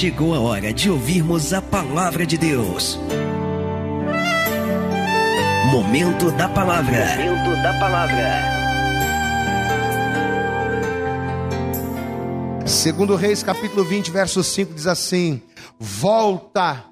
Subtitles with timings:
[0.00, 2.98] chegou a hora de ouvirmos a palavra de Deus.
[5.70, 7.04] Momento da palavra.
[7.18, 8.40] Momento da palavra.
[12.64, 15.42] Segundo Reis, capítulo 20, verso 5 diz assim:
[15.78, 16.82] Volta.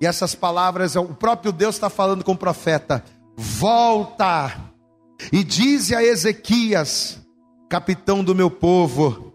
[0.00, 3.04] E essas palavras, o próprio Deus está falando com o profeta:
[3.36, 4.58] Volta.
[5.30, 7.20] E dize a Ezequias,
[7.68, 9.34] capitão do meu povo,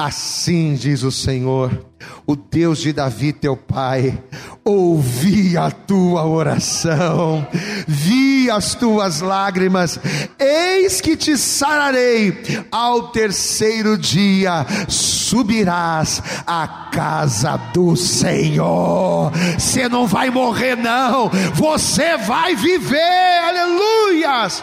[0.00, 1.89] Assim diz o Senhor,
[2.30, 4.16] o Deus de Davi, teu pai,
[4.64, 7.44] ouvi a tua oração,
[7.88, 9.98] vi as tuas lágrimas,
[10.38, 19.32] eis que te sararei, ao terceiro dia subirás à casa do Senhor.
[19.58, 24.62] Você não vai morrer, não, você vai viver, aleluias.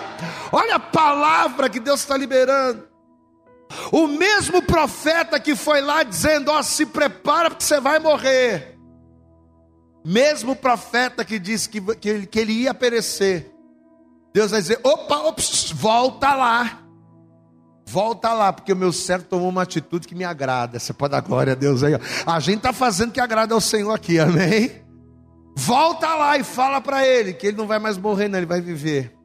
[0.54, 2.87] Olha a palavra que Deus está liberando.
[3.92, 8.78] O mesmo profeta que foi lá dizendo: Ó, oh, se prepara porque você vai morrer.
[10.06, 13.52] Mesmo profeta que disse que, que, que ele ia perecer.
[14.34, 16.84] Deus vai dizer: opa, ops, volta lá.
[17.86, 20.78] Volta lá, porque o meu servo tomou uma atitude que me agrada.
[20.78, 21.94] Você pode dar glória a Deus aí.
[22.26, 24.84] A gente está fazendo que agrada ao Senhor aqui, amém?
[25.56, 28.62] Volta lá e fala para ele que ele não vai mais morrer, não, ele vai
[28.62, 29.17] viver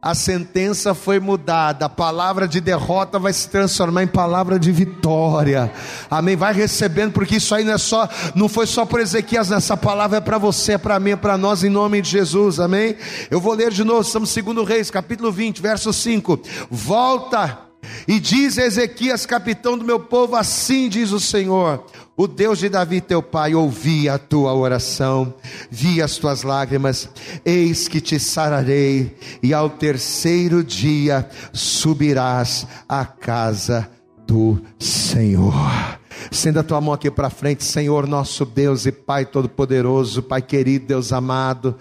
[0.00, 5.72] a sentença foi mudada, a palavra de derrota vai se transformar em palavra de vitória.
[6.08, 6.36] Amém.
[6.36, 10.18] Vai recebendo, porque isso aí não é só, não foi só para Ezequias, essa palavra
[10.18, 12.60] é para você, é para mim, é para nós, em nome de Jesus.
[12.60, 12.94] Amém.
[13.28, 16.40] Eu vou ler de novo, estamos segundo Reis, capítulo 20, verso 5.
[16.70, 17.67] Volta
[18.06, 21.84] e diz Ezequias, capitão do meu povo, assim diz o Senhor:
[22.16, 25.34] o Deus de Davi, teu pai, ouvi a tua oração,
[25.70, 27.08] vi as tuas lágrimas,
[27.44, 33.88] eis que te sararei, e ao terceiro dia subirás à casa
[34.26, 35.98] do Senhor.
[36.30, 40.86] Senda a tua mão aqui para frente, Senhor, nosso Deus e Pai Todo-Poderoso, Pai querido,
[40.86, 41.76] Deus amado.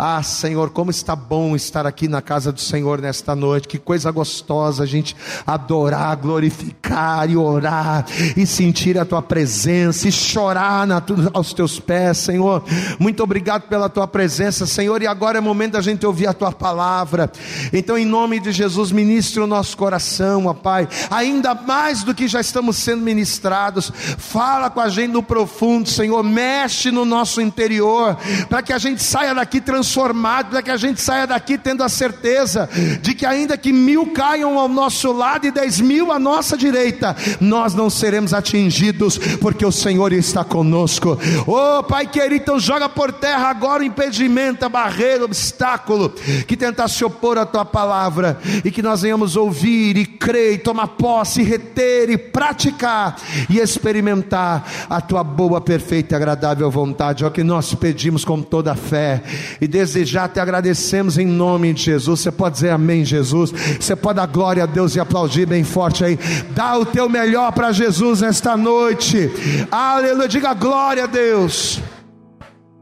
[0.00, 3.66] Ah, Senhor, como está bom estar aqui na casa do Senhor nesta noite.
[3.66, 8.06] Que coisa gostosa a gente adorar, glorificar e orar
[8.36, 11.02] e sentir a tua presença e chorar na,
[11.34, 12.62] aos teus pés, Senhor.
[13.00, 15.02] Muito obrigado pela tua presença, Senhor.
[15.02, 17.28] E agora é momento da gente ouvir a tua palavra.
[17.72, 20.86] Então, em nome de Jesus, ministre o nosso coração, ó Pai.
[21.10, 23.90] Ainda mais do que já estamos sendo ministrados.
[24.16, 26.22] Fala com a gente no profundo, Senhor.
[26.22, 28.16] Mexe no nosso interior
[28.48, 31.82] para que a gente saia daqui transformado transformado, para que a gente saia daqui tendo
[31.82, 32.68] a certeza
[33.00, 37.16] de que, ainda que mil caiam ao nosso lado e dez mil à nossa direita,
[37.40, 41.18] nós não seremos atingidos, porque o Senhor está conosco.
[41.46, 46.10] Oh, Pai querido, então joga por terra agora o impedimento, a barreira, o obstáculo
[46.46, 50.58] que tentar se opor à tua palavra, e que nós venhamos ouvir e crer, e
[50.58, 53.16] tomar posse, e reter e praticar
[53.48, 57.24] e experimentar a tua boa, perfeita e agradável vontade.
[57.24, 59.22] É o que nós pedimos com toda a fé
[59.60, 62.20] e desejar, te agradecemos em nome de Jesus.
[62.20, 63.50] Você pode dizer amém, Jesus.
[63.50, 66.18] Você pode dar glória a Deus e aplaudir bem forte aí.
[66.50, 69.30] Dá o teu melhor para Jesus nesta noite.
[69.70, 70.28] Aleluia.
[70.28, 71.80] Diga glória a Deus.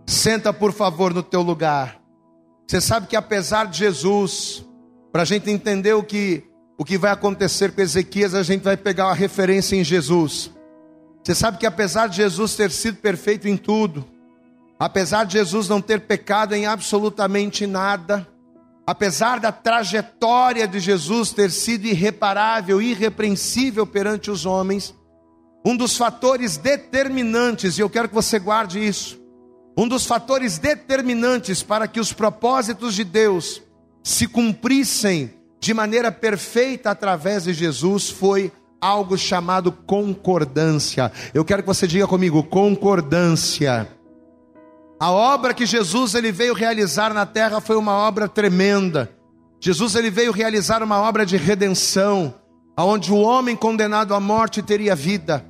[0.06, 2.00] Senta, por favor, no teu lugar.
[2.66, 4.64] Você sabe que apesar de Jesus,
[5.12, 6.44] para a gente entender o que,
[6.78, 10.50] o que vai acontecer com Ezequias, a gente vai pegar uma referência em Jesus.
[11.22, 14.04] Você sabe que apesar de Jesus ter sido perfeito em tudo,
[14.78, 18.26] Apesar de Jesus não ter pecado em absolutamente nada,
[18.86, 24.94] apesar da trajetória de Jesus ter sido irreparável, irrepreensível perante os homens,
[25.64, 29.18] um dos fatores determinantes, e eu quero que você guarde isso,
[29.76, 33.62] um dos fatores determinantes para que os propósitos de Deus
[34.02, 41.10] se cumprissem de maneira perfeita através de Jesus foi algo chamado concordância.
[41.34, 43.95] Eu quero que você diga comigo: concordância.
[44.98, 49.10] A obra que Jesus ele veio realizar na terra foi uma obra tremenda.
[49.60, 52.34] Jesus ele veio realizar uma obra de redenção,
[52.74, 55.44] aonde o homem condenado à morte teria vida,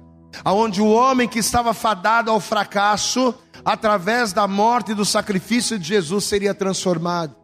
[0.45, 3.32] aonde o homem que estava fadado ao fracasso,
[3.65, 7.37] através da morte e do sacrifício de Jesus seria transformado.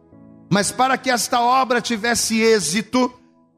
[0.51, 3.13] Mas para que esta obra tivesse êxito,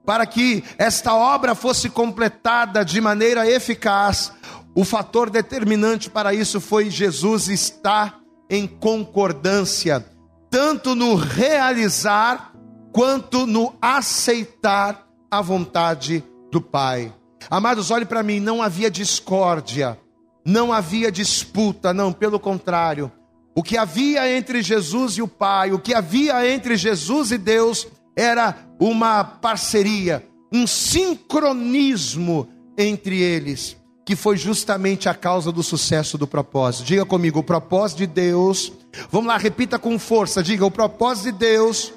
[0.06, 4.31] para que esta obra fosse completada de maneira eficaz,
[4.75, 10.06] o fator determinante para isso foi Jesus estar em concordância,
[10.50, 12.53] tanto no realizar
[12.92, 17.13] quanto no aceitar a vontade do Pai.
[17.50, 20.00] Amados, olhe para mim, não havia discórdia,
[20.45, 23.12] não havia disputa, não, pelo contrário.
[23.56, 27.88] O que havia entre Jesus e o Pai, o que havia entre Jesus e Deus,
[28.15, 32.47] era uma parceria, um sincronismo
[32.77, 33.77] entre eles.
[34.06, 36.86] Que foi justamente a causa do sucesso do propósito.
[36.86, 38.72] Diga comigo, o propósito de Deus.
[39.10, 40.44] Vamos lá, repita com força.
[40.44, 41.92] Diga, o propósito de Deus,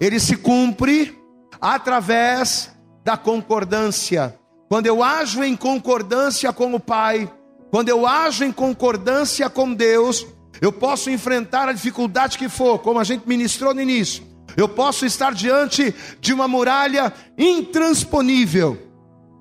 [0.00, 1.18] ele se cumpre
[1.60, 2.70] através
[3.04, 4.34] da concordância.
[4.68, 7.30] Quando eu ajo em concordância com o Pai,
[7.70, 10.26] quando eu ajo em concordância com Deus,
[10.62, 14.24] eu posso enfrentar a dificuldade que for, como a gente ministrou no início.
[14.56, 18.78] Eu posso estar diante de uma muralha intransponível,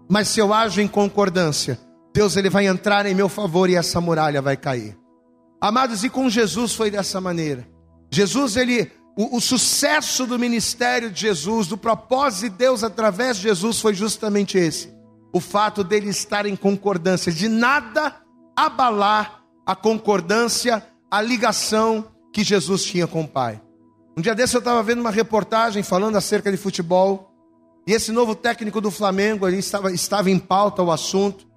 [0.10, 1.80] mas se eu ajo em concordância,
[2.20, 4.94] Deus ele vai entrar em meu favor e essa muralha vai cair.
[5.62, 7.66] Amados, e com Jesus foi dessa maneira.
[8.12, 13.44] Jesus ele o, o, sucesso do ministério de Jesus, do propósito de Deus através de
[13.44, 14.94] Jesus foi justamente esse:
[15.34, 18.14] o fato dele estar em concordância, de nada
[18.54, 23.62] abalar a concordância, a ligação que Jesus tinha com o Pai.
[24.18, 27.32] Um dia desse eu estava vendo uma reportagem falando acerca de futebol,
[27.88, 31.48] e esse novo técnico do Flamengo ali estava, estava em pauta o assunto,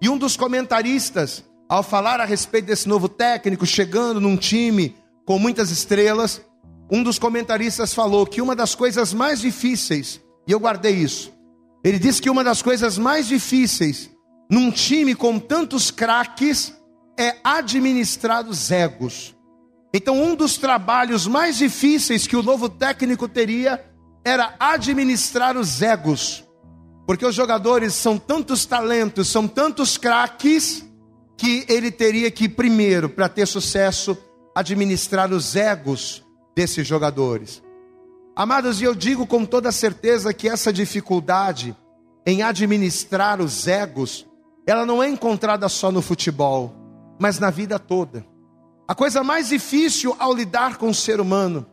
[0.00, 4.94] e um dos comentaristas, ao falar a respeito desse novo técnico, chegando num time
[5.24, 6.42] com muitas estrelas,
[6.90, 11.32] um dos comentaristas falou que uma das coisas mais difíceis, e eu guardei isso,
[11.82, 14.10] ele disse que uma das coisas mais difíceis
[14.50, 16.74] num time com tantos craques
[17.18, 19.34] é administrar os egos.
[19.92, 23.84] Então, um dos trabalhos mais difíceis que o novo técnico teria
[24.24, 26.43] era administrar os egos,
[27.06, 30.84] porque os jogadores são tantos talentos, são tantos craques,
[31.36, 34.16] que ele teria que, primeiro, para ter sucesso,
[34.54, 36.22] administrar os egos
[36.54, 37.62] desses jogadores.
[38.36, 41.76] Amados, e eu digo com toda certeza que essa dificuldade
[42.26, 44.26] em administrar os egos
[44.66, 46.74] ela não é encontrada só no futebol,
[47.20, 48.24] mas na vida toda.
[48.88, 51.66] A coisa mais difícil ao lidar com o ser humano,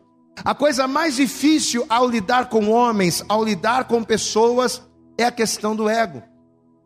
[0.44, 4.82] a coisa mais difícil ao lidar com homens, ao lidar com pessoas,
[5.18, 6.22] é a questão do ego.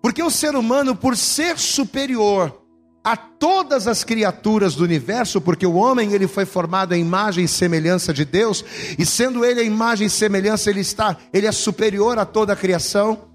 [0.02, 2.62] Porque o ser humano, por ser superior
[3.02, 7.48] a todas as criaturas do universo, porque o homem ele foi formado em imagem e
[7.48, 8.64] semelhança de Deus,
[8.98, 12.56] e sendo ele a imagem e semelhança, ele está, ele é superior a toda a
[12.56, 13.28] criação.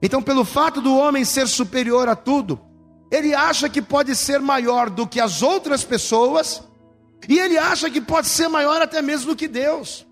[0.00, 2.58] Então, pelo fato do homem ser superior a tudo,
[3.10, 6.62] ele acha que pode ser maior do que as outras pessoas,
[7.28, 10.06] e ele acha que pode ser maior até mesmo do que Deus.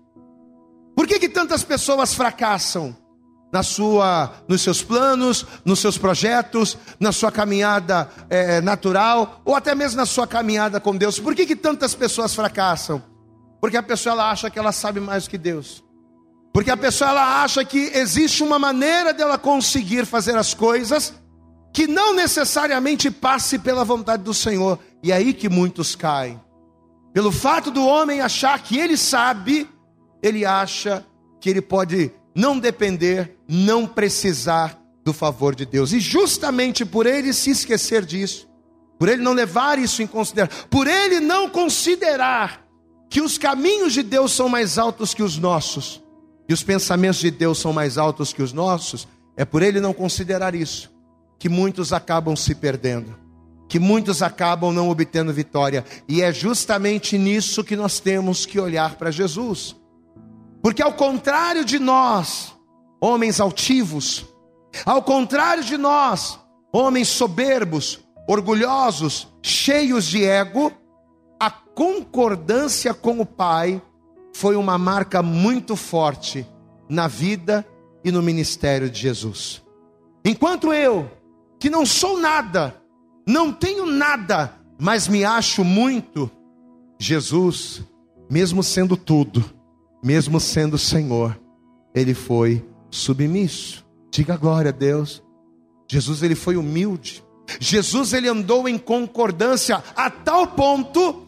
[0.95, 2.95] Por que, que tantas pessoas fracassam
[3.51, 9.73] na sua, nos seus planos, nos seus projetos, na sua caminhada é, natural, ou até
[9.73, 11.19] mesmo na sua caminhada com Deus?
[11.19, 13.01] Por que, que tantas pessoas fracassam?
[13.61, 15.83] Porque a pessoa ela acha que ela sabe mais que Deus.
[16.53, 21.13] Porque a pessoa ela acha que existe uma maneira dela conseguir fazer as coisas
[21.73, 24.79] que não necessariamente passe pela vontade do Senhor.
[25.03, 26.39] E é aí que muitos caem.
[27.13, 29.69] Pelo fato do homem achar que ele sabe,
[30.21, 31.05] ele acha
[31.39, 35.91] que ele pode não depender, não precisar do favor de Deus.
[35.91, 38.47] E justamente por ele se esquecer disso,
[38.99, 42.63] por ele não levar isso em consideração, por ele não considerar
[43.09, 46.03] que os caminhos de Deus são mais altos que os nossos,
[46.47, 49.91] e os pensamentos de Deus são mais altos que os nossos, é por ele não
[49.91, 50.95] considerar isso
[51.39, 53.15] que muitos acabam se perdendo,
[53.67, 58.95] que muitos acabam não obtendo vitória, e é justamente nisso que nós temos que olhar
[58.95, 59.75] para Jesus.
[60.61, 62.53] Porque ao contrário de nós,
[62.99, 64.25] homens altivos,
[64.85, 66.39] ao contrário de nós,
[66.71, 70.71] homens soberbos, orgulhosos, cheios de ego,
[71.39, 73.81] a concordância com o Pai
[74.33, 76.45] foi uma marca muito forte
[76.89, 77.65] na vida
[78.03, 79.63] e no ministério de Jesus.
[80.23, 81.09] Enquanto eu,
[81.59, 82.75] que não sou nada,
[83.27, 86.29] não tenho nada, mas me acho muito,
[86.99, 87.83] Jesus,
[88.29, 89.43] mesmo sendo tudo,
[90.07, 91.37] mesmo sendo Senhor,
[91.93, 93.85] ele foi submisso.
[94.09, 95.21] Diga glória a Deus.
[95.85, 97.21] Jesus ele foi humilde.
[97.59, 101.27] Jesus ele andou em concordância a tal ponto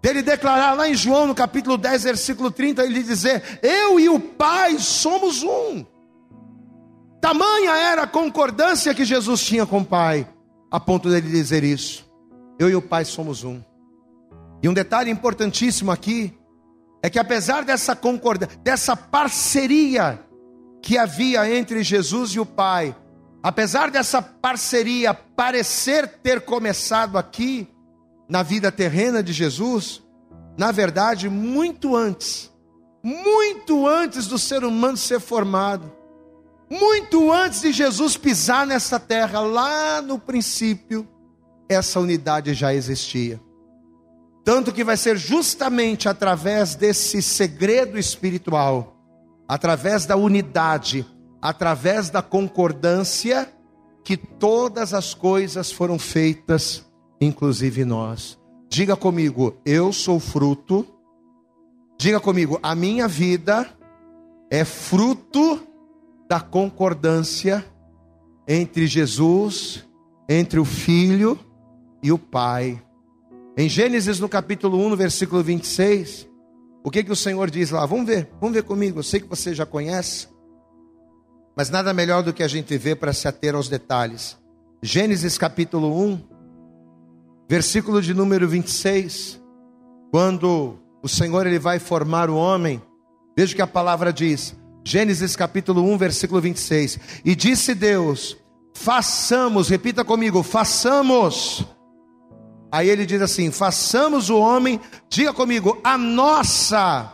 [0.00, 4.20] dele declarar lá em João, no capítulo 10, versículo 30, ele dizer: Eu e o
[4.20, 5.84] Pai somos um.
[7.20, 10.28] Tamanha era a concordância que Jesus tinha com o Pai,
[10.70, 12.08] a ponto dele dizer isso.
[12.56, 13.60] Eu e o Pai somos um.
[14.62, 16.32] E um detalhe importantíssimo aqui
[17.02, 20.20] é que apesar dessa concordância, dessa parceria
[20.80, 22.94] que havia entre Jesus e o Pai,
[23.42, 27.68] apesar dessa parceria parecer ter começado aqui,
[28.28, 30.02] na vida terrena de Jesus,
[30.56, 32.50] na verdade, muito antes,
[33.02, 35.92] muito antes do ser humano ser formado,
[36.70, 41.06] muito antes de Jesus pisar nessa terra, lá no princípio,
[41.68, 43.38] essa unidade já existia.
[44.44, 48.96] Tanto que vai ser justamente através desse segredo espiritual,
[49.46, 51.06] através da unidade,
[51.40, 53.48] através da concordância,
[54.04, 56.84] que todas as coisas foram feitas,
[57.20, 58.38] inclusive nós.
[58.68, 60.86] Diga comigo, eu sou fruto.
[61.98, 63.68] Diga comigo, a minha vida
[64.50, 65.60] é fruto
[66.28, 67.64] da concordância
[68.48, 69.86] entre Jesus,
[70.28, 71.38] entre o Filho
[72.02, 72.82] e o Pai.
[73.56, 76.26] Em Gênesis, no capítulo 1, no versículo 26,
[76.82, 77.84] o que, que o Senhor diz lá?
[77.84, 79.00] Vamos ver, vamos ver comigo.
[79.00, 80.26] Eu sei que você já conhece,
[81.54, 84.38] mas nada melhor do que a gente ver para se ater aos detalhes.
[84.82, 86.20] Gênesis capítulo 1,
[87.46, 89.38] versículo de número 26,
[90.10, 92.80] quando o Senhor ele vai formar o homem,
[93.36, 94.56] veja o que a palavra diz.
[94.82, 96.98] Gênesis capítulo 1, versículo 26.
[97.22, 98.34] E disse Deus:
[98.74, 101.66] façamos, repita comigo, façamos.
[102.72, 107.12] Aí ele diz assim: façamos o homem, diga comigo, a nossa.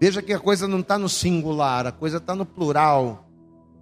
[0.00, 3.28] Veja que a coisa não está no singular, a coisa está no plural.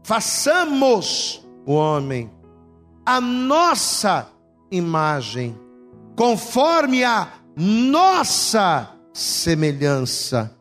[0.02, 2.30] Façamos o homem,
[3.06, 4.28] a nossa
[4.70, 5.56] imagem,
[6.16, 10.54] conforme a nossa semelhança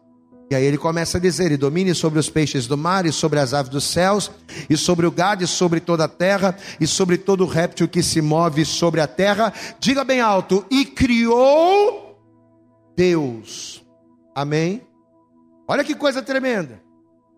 [0.49, 3.39] e aí ele começa a dizer: e domine sobre os peixes do mar, e sobre
[3.39, 4.29] as aves dos céus,
[4.69, 8.21] e sobre o gado, e sobre toda a terra, e sobre todo réptil que se
[8.21, 9.53] move sobre a terra.
[9.79, 12.19] Diga bem alto: e criou
[12.95, 13.83] Deus.
[14.35, 14.81] Amém?
[15.67, 16.81] Olha que coisa tremenda.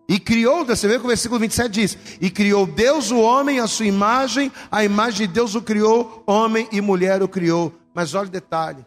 [0.08, 3.66] E criou, você vê que o versículo 27 diz: E criou Deus o homem, a
[3.66, 7.72] sua imagem, a imagem de Deus o criou, homem e mulher o criou.
[7.94, 8.84] Mas olha o detalhe: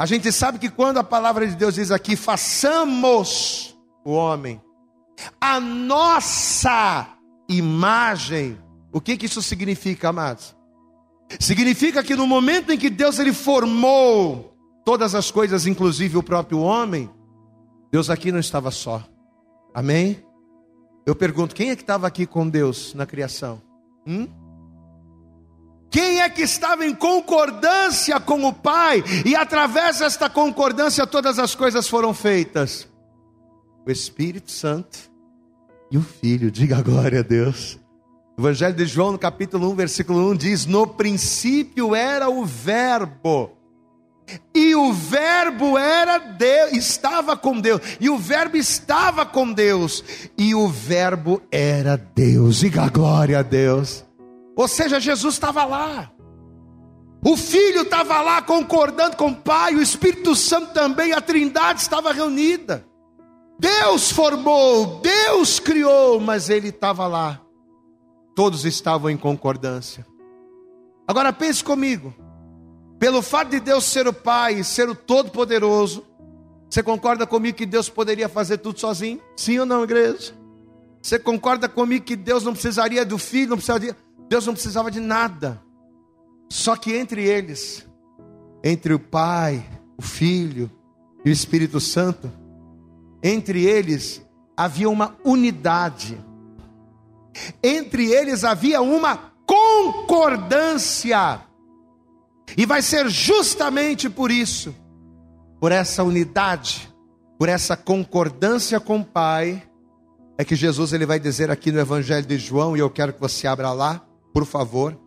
[0.00, 4.58] a gente sabe que quando a palavra de Deus diz aqui, façamos o homem,
[5.38, 7.06] a nossa
[7.46, 8.58] imagem,
[8.90, 10.56] o que, que isso significa, amados?
[11.38, 16.60] Significa que no momento em que Deus ele formou todas as coisas, inclusive o próprio
[16.60, 17.10] homem,
[17.92, 19.04] Deus aqui não estava só.
[19.74, 20.24] Amém?
[21.04, 23.60] Eu pergunto, quem é que estava aqui com Deus na criação?
[24.06, 24.26] Hum?
[25.90, 31.54] Quem é que estava em concordância com o Pai, e através desta concordância todas as
[31.54, 32.88] coisas foram feitas?
[33.84, 35.10] O Espírito Santo
[35.90, 37.78] e o Filho, diga glória a Deus.
[38.38, 43.50] Evangelho de João, no capítulo 1, versículo 1, diz: No princípio era o Verbo,
[44.54, 50.04] e o Verbo era Deus, estava com Deus, e o Verbo estava com Deus,
[50.38, 54.04] e o Verbo era Deus, diga glória a Deus.
[54.60, 56.12] Ou seja, Jesus estava lá.
[57.24, 62.12] O Filho estava lá concordando com o Pai, o Espírito Santo também, a Trindade estava
[62.12, 62.84] reunida.
[63.58, 67.40] Deus formou, Deus criou, mas Ele estava lá.
[68.36, 70.06] Todos estavam em concordância.
[71.08, 72.12] Agora pense comigo.
[72.98, 76.04] Pelo fato de Deus ser o Pai ser o Todo-Poderoso,
[76.68, 79.22] você concorda comigo que Deus poderia fazer tudo sozinho?
[79.34, 80.34] Sim ou não, igreja?
[81.00, 83.96] Você concorda comigo que Deus não precisaria do Filho, não precisaria
[84.30, 85.60] Deus não precisava de nada.
[86.48, 87.84] Só que entre eles,
[88.62, 89.68] entre o Pai,
[89.98, 90.70] o Filho
[91.24, 92.30] e o Espírito Santo,
[93.20, 94.24] entre eles
[94.56, 96.16] havia uma unidade.
[97.60, 101.40] Entre eles havia uma concordância.
[102.56, 104.72] E vai ser justamente por isso,
[105.58, 106.88] por essa unidade,
[107.36, 109.60] por essa concordância com o Pai,
[110.38, 113.20] é que Jesus ele vai dizer aqui no Evangelho de João, e eu quero que
[113.20, 114.98] você abra lá, por favor.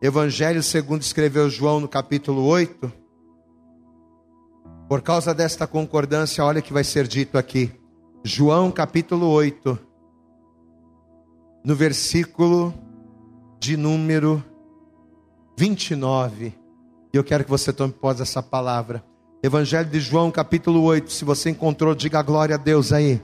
[0.00, 2.92] Evangelho segundo escreveu João no capítulo 8.
[4.88, 7.72] Por causa desta concordância, olha que vai ser dito aqui.
[8.22, 9.78] João capítulo 8,
[11.64, 12.74] no versículo
[13.58, 14.44] de número
[15.56, 16.54] 29.
[17.12, 19.04] E eu quero que você tome posse dessa palavra.
[19.42, 21.10] Evangelho de João, capítulo 8.
[21.12, 23.22] Se você encontrou, diga glória a Deus aí.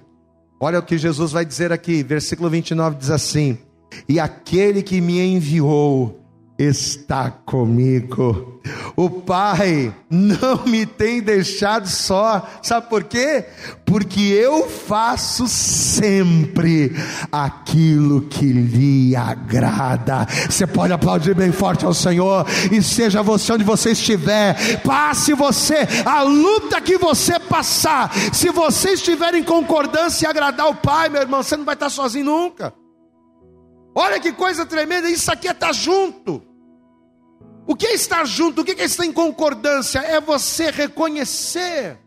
[0.61, 3.59] Olha o que Jesus vai dizer aqui, versículo 29 diz assim:
[4.09, 6.23] e aquele que me enviou
[6.59, 8.61] está comigo.
[8.95, 12.47] O Pai não me tem deixado só.
[12.63, 13.45] Sabe por quê?
[13.85, 16.95] Porque eu faço sempre
[17.31, 20.27] aquilo que lhe agrada.
[20.49, 24.81] Você pode aplaudir bem forte ao Senhor e seja você onde você estiver.
[24.83, 28.13] Passe você a luta que você passar.
[28.33, 31.91] Se você estiver em concordância e agradar o Pai, meu irmão, você não vai estar
[31.91, 32.82] sozinho nunca.
[33.95, 36.43] Olha que coisa tremenda, isso aqui é estar junto.
[37.67, 38.63] O que é estar junto?
[38.63, 40.01] O que é estar em concordância?
[40.01, 41.99] É você reconhecer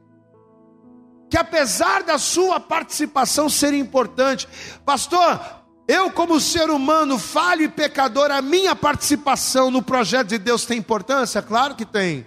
[1.29, 4.47] que apesar da sua participação ser importante,
[4.85, 5.39] pastor,
[5.87, 10.79] eu como ser humano falho e pecador, a minha participação no projeto de Deus tem
[10.79, 11.41] importância?
[11.41, 12.25] Claro que tem.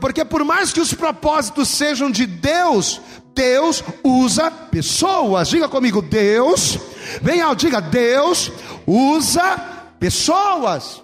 [0.00, 3.00] Porque por mais que os propósitos sejam de Deus,
[3.34, 5.48] Deus usa pessoas.
[5.48, 6.78] Diga comigo, Deus
[7.20, 8.50] Bem alto, diga: Deus
[8.86, 9.58] usa
[9.98, 11.02] pessoas.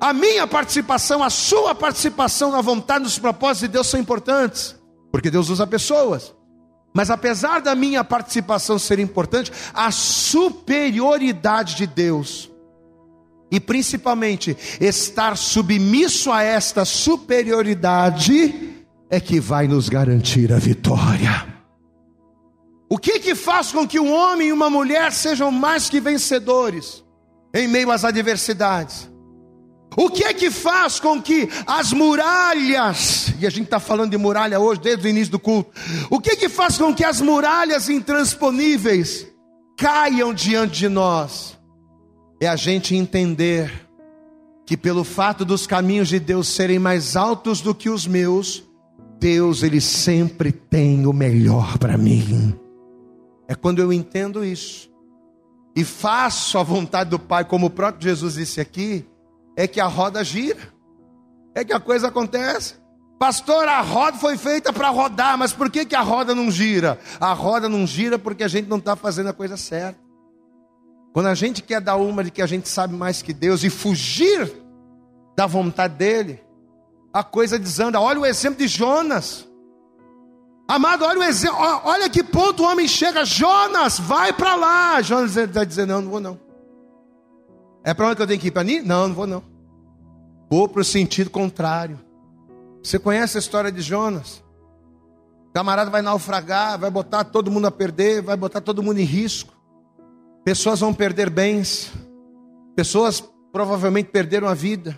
[0.00, 4.74] A minha participação, a sua participação na vontade dos propósitos de Deus são importantes,
[5.12, 6.34] porque Deus usa pessoas.
[6.94, 12.50] Mas apesar da minha participação ser importante, a superioridade de Deus,
[13.50, 18.74] e principalmente estar submisso a esta superioridade,
[19.10, 21.59] é que vai nos garantir a vitória.
[22.92, 27.04] O que que faz com que um homem e uma mulher sejam mais que vencedores
[27.54, 29.08] em meio às adversidades?
[29.96, 34.18] O que é que faz com que as muralhas, e a gente está falando de
[34.18, 35.70] muralha hoje, desde o início do culto,
[36.10, 39.26] o que é que faz com que as muralhas intransponíveis
[39.78, 41.56] caiam diante de nós?
[42.40, 43.88] É a gente entender
[44.66, 48.64] que pelo fato dos caminhos de Deus serem mais altos do que os meus,
[49.20, 52.58] Deus ele sempre tem o melhor para mim.
[53.50, 54.88] É quando eu entendo isso
[55.74, 59.04] e faço a vontade do Pai, como o próprio Jesus disse aqui,
[59.56, 60.72] é que a roda gira,
[61.52, 62.76] é que a coisa acontece.
[63.18, 66.96] Pastor, a roda foi feita para rodar, mas por que, que a roda não gira?
[67.20, 69.98] A roda não gira porque a gente não está fazendo a coisa certa.
[71.12, 73.68] Quando a gente quer dar uma de que a gente sabe mais que Deus e
[73.68, 74.62] fugir
[75.36, 76.40] da vontade dEle,
[77.12, 78.00] a coisa desanda.
[78.00, 79.49] Olha o exemplo de Jonas.
[80.70, 83.24] Amado, olha o exemplo, olha que ponto o homem chega.
[83.24, 85.02] Jonas, vai para lá.
[85.02, 86.38] Jonas está dizendo: Não, não vou não.
[87.82, 88.50] É para onde que eu tenho que ir?
[88.52, 88.80] Para mim?
[88.80, 89.42] Não, não vou não.
[90.48, 91.98] Vou para o sentido contrário.
[92.80, 94.44] Você conhece a história de Jonas?
[95.48, 99.04] O camarada vai naufragar, vai botar todo mundo a perder, vai botar todo mundo em
[99.04, 99.52] risco.
[100.44, 101.90] Pessoas vão perder bens.
[102.76, 104.96] Pessoas provavelmente perderam a vida.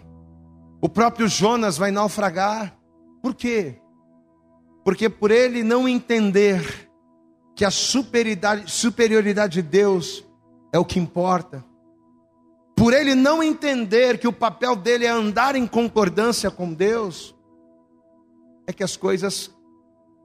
[0.83, 2.77] O próprio Jonas vai naufragar.
[3.23, 3.82] Por quê?
[4.85, 6.91] Porque por ele não entender
[7.55, 10.25] que a superioridade, de Deus
[10.73, 11.65] é o que importa
[12.83, 17.33] por ele não entender que o papel dele é andar em concordância com Deus,
[18.67, 19.53] é que as coisas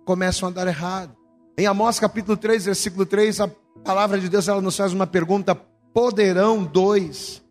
[0.04, 1.16] começam a dar errado.
[1.56, 3.48] Em Amós capítulo 3, versículo 3, a
[3.84, 5.54] palavra de Deus ela nos faz uma pergunta:
[5.94, 7.44] poderão dois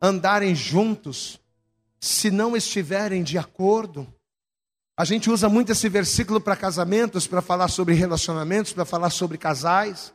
[0.00, 1.38] andarem juntos
[2.00, 4.06] se não estiverem de acordo?
[4.98, 9.36] A gente usa muito esse versículo para casamentos, para falar sobre relacionamentos, para falar sobre
[9.36, 10.14] casais.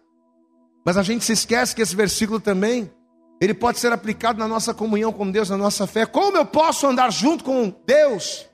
[0.83, 2.91] Mas a gente se esquece que esse versículo também
[3.39, 6.07] ele pode ser aplicado na nossa comunhão com Deus, na nossa fé.
[6.07, 8.47] Como eu posso andar junto com Deus?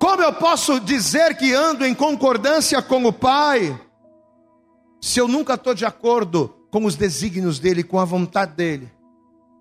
[0.00, 3.80] Como eu posso dizer que ando em concordância com o Pai,
[5.00, 8.97] se eu nunca estou de acordo com os desígnios dEle, com a vontade dEle?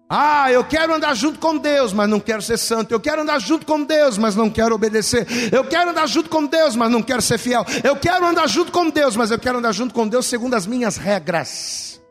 [0.09, 2.93] Ah, eu quero andar junto com Deus, mas não quero ser santo.
[2.93, 5.27] Eu quero andar junto com Deus, mas não quero obedecer.
[5.51, 7.65] Eu quero andar junto com Deus, mas não quero ser fiel.
[7.83, 10.65] Eu quero andar junto com Deus, mas eu quero andar junto com Deus segundo as
[10.65, 12.01] minhas regras.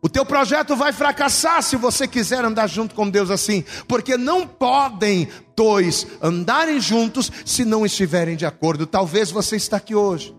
[0.00, 4.46] O teu projeto vai fracassar se você quiser andar junto com Deus assim, porque não
[4.46, 8.86] podem dois andarem juntos se não estiverem de acordo.
[8.86, 10.32] Talvez você está aqui hoje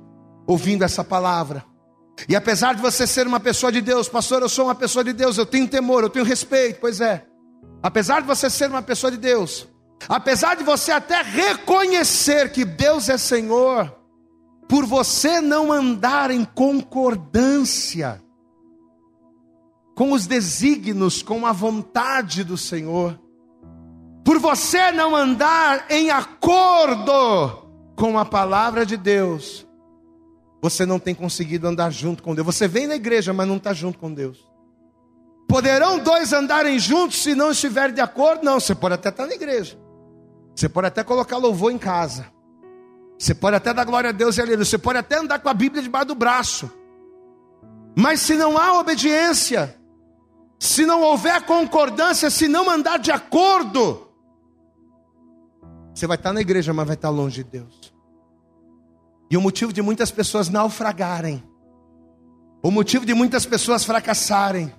[0.47, 1.65] ouvindo essa palavra.
[2.27, 5.13] E apesar de você ser uma pessoa de Deus, pastor, eu sou uma pessoa de
[5.13, 7.25] Deus, eu tenho temor, eu tenho respeito, pois é.
[7.83, 9.67] Apesar de você ser uma pessoa de Deus,
[10.07, 13.93] apesar de você até reconhecer que Deus é Senhor,
[14.67, 18.21] por você não andar em concordância,
[19.97, 23.19] com os desígnios, com a vontade do Senhor.
[24.23, 29.66] Por você não andar em acordo com a palavra de Deus,
[30.61, 32.45] você não tem conseguido andar junto com Deus.
[32.45, 34.47] Você vem na igreja, mas não está junto com Deus.
[35.47, 38.43] Poderão dois andarem juntos se não estiverem de acordo?
[38.43, 39.79] Não, você pode até estar na igreja.
[40.55, 42.25] Você pode até colocar louvor em casa.
[43.17, 44.65] Você pode até dar glória a Deus e aleluia.
[44.65, 46.69] Você pode até andar com a Bíblia debaixo do braço.
[47.95, 49.75] Mas se não há obediência,
[50.59, 54.07] se não houver concordância, se não andar de acordo,
[55.93, 57.96] você vai estar na igreja, mas vai estar longe de Deus.
[59.29, 61.43] E o motivo de muitas pessoas naufragarem,
[62.63, 64.73] o motivo de muitas pessoas fracassarem,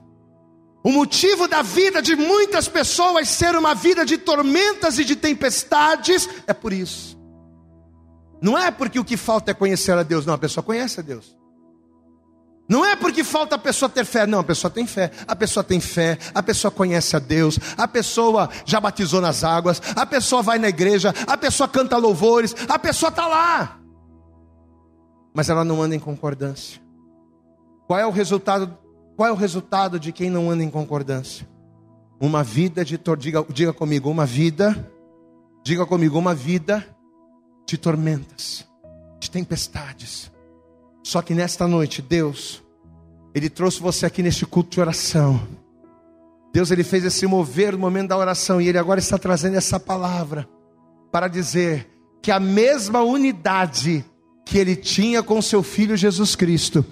[0.83, 6.29] o motivo da vida de muitas pessoas ser uma vida de tormentas e de tempestades
[6.47, 7.19] é por isso.
[8.41, 11.03] Não é porque o que falta é conhecer a Deus, não, a pessoa conhece a
[11.03, 11.37] Deus.
[12.69, 15.11] Não é porque falta a pessoa ter fé, não, a pessoa tem fé.
[15.27, 19.81] A pessoa tem fé, a pessoa conhece a Deus, a pessoa já batizou nas águas,
[19.97, 23.79] a pessoa vai na igreja, a pessoa canta louvores, a pessoa está lá.
[25.39, 26.83] Mas ela não anda em concordância.
[27.87, 28.77] Qual é o resultado?
[29.17, 31.49] Qual é o resultado de quem não anda em concordância?
[32.21, 34.93] Uma vida de diga, diga comigo, uma vida,
[35.65, 36.85] diga comigo, uma vida
[37.65, 38.67] de tormentas,
[39.21, 40.33] de tempestades
[41.09, 42.63] só que nesta noite, Deus
[43.35, 45.41] Ele trouxe você aqui neste culto de oração.
[46.53, 49.81] Deus ele fez esse mover no momento da oração e ele agora está trazendo essa
[49.81, 50.47] palavra
[51.11, 51.89] para dizer
[52.21, 54.05] que a mesma unidade
[54.49, 56.83] que ele tinha com seu filho Jesus Cristo,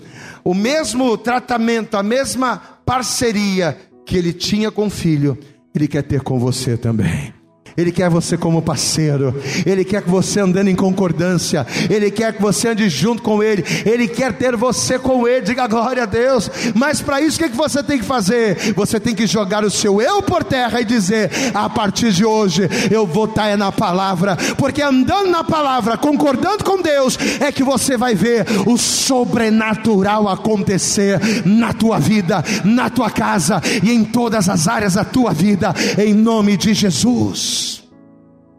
[0.44, 5.38] o mesmo tratamento, a mesma parceria que ele tinha com o filho,
[5.74, 7.32] ele quer ter com você também.
[7.76, 9.34] Ele quer você como parceiro,
[9.66, 13.62] Ele quer que você andando em concordância, Ele quer que você ande junto com Ele,
[13.84, 16.50] Ele quer ter você com Ele, diga glória a Deus.
[16.74, 18.72] Mas para isso, o que, que você tem que fazer?
[18.74, 22.62] Você tem que jogar o seu eu por terra e dizer: a partir de hoje
[22.90, 27.98] eu vou estar na palavra, porque andando na palavra, concordando com Deus, é que você
[27.98, 34.66] vai ver o sobrenatural acontecer na tua vida, na tua casa e em todas as
[34.66, 37.65] áreas da tua vida, em nome de Jesus.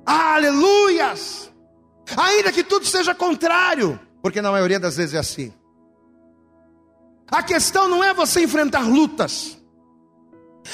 [0.08, 1.52] Aleluias!
[2.16, 5.54] Ainda que tudo seja contrário, porque na maioria das vezes é assim.
[7.30, 9.62] A questão não é você enfrentar lutas.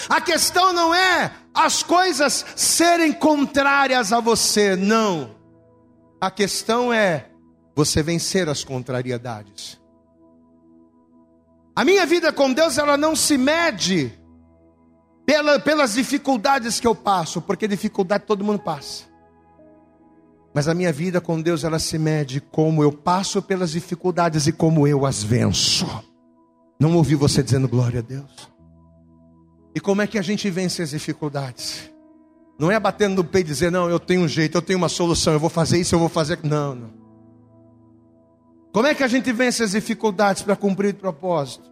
[0.07, 5.35] A questão não é as coisas serem contrárias a você, não.
[6.21, 7.29] A questão é
[7.75, 9.81] você vencer as contrariedades.
[11.75, 14.13] A minha vida com Deus, ela não se mede
[15.25, 19.12] pela, pelas dificuldades que eu passo, porque dificuldade todo mundo passa.
[20.53, 24.51] Mas a minha vida com Deus, ela se mede como eu passo pelas dificuldades e
[24.51, 25.87] como eu as venço.
[26.79, 28.51] Não ouvi você dizendo glória a Deus.
[29.73, 31.89] E como é que a gente vence as dificuldades?
[32.59, 34.89] Não é batendo no peito e dizer, não, eu tenho um jeito, eu tenho uma
[34.89, 36.37] solução, eu vou fazer isso, eu vou fazer.
[36.43, 36.93] Não, não.
[38.71, 41.71] Como é que a gente vence as dificuldades para cumprir o propósito?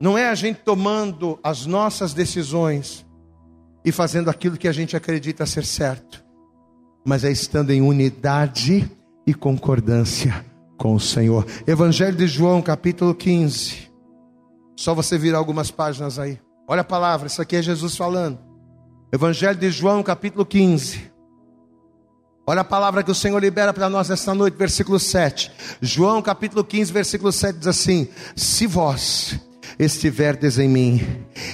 [0.00, 3.04] Não é a gente tomando as nossas decisões
[3.84, 6.21] e fazendo aquilo que a gente acredita ser certo
[7.04, 8.90] mas é estando em unidade
[9.26, 10.44] e concordância
[10.76, 11.46] com o Senhor.
[11.66, 13.90] Evangelho de João, capítulo 15.
[14.76, 16.38] Só você virar algumas páginas aí.
[16.66, 18.38] Olha a palavra, isso aqui é Jesus falando.
[19.12, 21.12] Evangelho de João, capítulo 15.
[22.46, 25.52] Olha a palavra que o Senhor libera para nós nesta noite, versículo 7.
[25.80, 29.38] João, capítulo 15, versículo 7 diz assim: Se vós
[29.78, 31.00] estiverdes em mim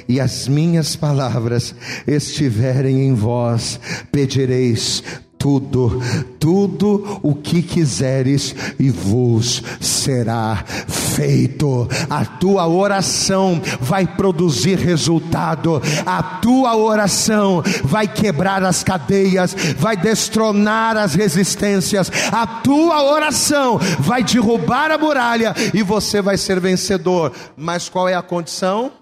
[0.08, 1.74] e as minhas palavras
[2.06, 3.78] estiverem em vós,
[4.10, 5.02] pedireis
[5.38, 6.02] tudo,
[6.40, 11.88] tudo o que quiseres e vos será feito.
[12.10, 20.96] A tua oração vai produzir resultado, a tua oração vai quebrar as cadeias, vai destronar
[20.96, 27.32] as resistências, a tua oração vai derrubar a muralha e você vai ser vencedor.
[27.56, 28.92] Mas qual é a condição?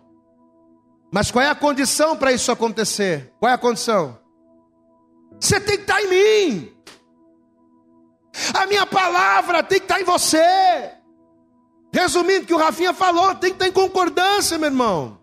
[1.10, 3.32] Mas qual é a condição para isso acontecer?
[3.38, 4.25] Qual é a condição?
[5.40, 6.72] Você tem que estar em mim.
[8.54, 10.92] A minha palavra tem que estar em você.
[11.92, 15.18] Resumindo o que o Rafinha falou, tem que estar em concordância, meu irmão.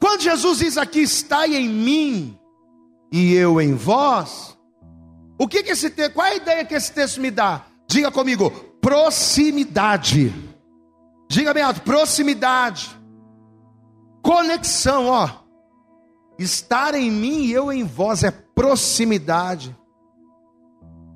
[0.00, 2.38] Quando Jesus diz aqui, está em mim
[3.12, 4.56] e eu em vós,
[5.38, 7.64] o que, que esse texto, qual é a ideia que esse texto me dá?
[7.88, 10.32] Diga comigo, proximidade.
[11.28, 12.96] Diga bem alto, proximidade.
[14.22, 15.30] Conexão, ó.
[16.38, 19.76] Estar em mim e eu em vós é proximidade.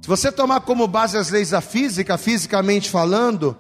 [0.03, 3.59] Se você tomar como base as leis da física, fisicamente falando,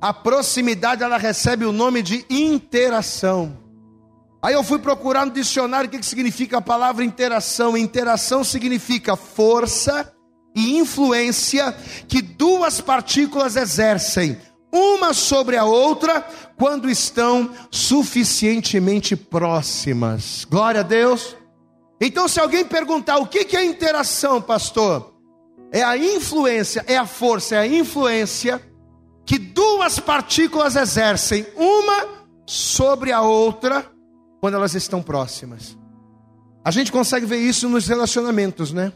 [0.00, 3.58] a proximidade ela recebe o nome de interação.
[4.42, 7.76] Aí eu fui procurar no dicionário o que significa a palavra interação.
[7.76, 10.12] Interação significa força
[10.54, 11.74] e influência
[12.06, 14.36] que duas partículas exercem,
[14.70, 20.44] uma sobre a outra, quando estão suficientemente próximas.
[20.44, 21.36] Glória a Deus.
[22.04, 25.14] Então, se alguém perguntar o que é interação, pastor,
[25.70, 28.60] é a influência, é a força, é a influência
[29.24, 32.08] que duas partículas exercem, uma
[32.44, 33.86] sobre a outra,
[34.40, 35.78] quando elas estão próximas.
[36.64, 38.92] A gente consegue ver isso nos relacionamentos, né?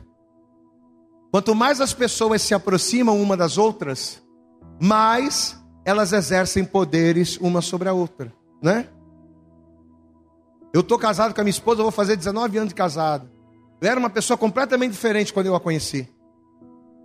[1.30, 4.20] Quanto mais as pessoas se aproximam uma das outras,
[4.80, 8.88] mais elas exercem poderes uma sobre a outra, né?
[10.76, 13.30] Eu estou casado com a minha esposa, eu vou fazer 19 anos de casado.
[13.80, 16.06] Eu era uma pessoa completamente diferente quando eu a conheci.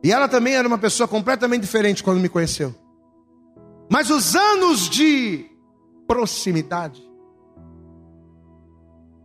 [0.04, 2.76] E ela também era uma pessoa completamente diferente quando me conheceu.
[3.90, 5.46] Mas os anos de
[6.06, 7.02] proximidade,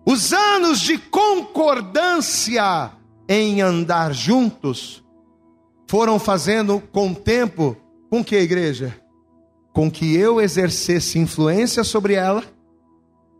[0.06, 2.92] os anos de concordância
[3.28, 5.02] em andar juntos,
[5.88, 7.76] foram fazendo com o tempo
[8.08, 8.94] com que a igreja?
[9.72, 12.42] com que eu exercesse influência sobre ela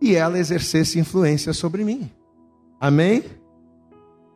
[0.01, 2.11] e ela exercesse influência sobre mim.
[2.81, 3.25] Amém?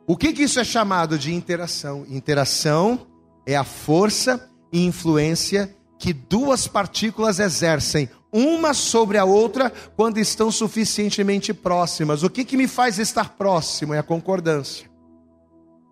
[0.07, 2.05] O que, que isso é chamado de interação?
[2.09, 3.07] Interação
[3.47, 10.51] é a força e influência que duas partículas exercem, uma sobre a outra quando estão
[10.51, 12.23] suficientemente próximas.
[12.23, 14.89] O que, que me faz estar próximo é a concordância.